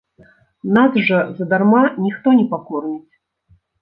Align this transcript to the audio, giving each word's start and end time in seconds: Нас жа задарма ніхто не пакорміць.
Нас 0.77 0.97
жа 1.09 1.19
задарма 1.39 1.83
ніхто 2.07 2.27
не 2.39 2.45
пакорміць. 2.55 3.13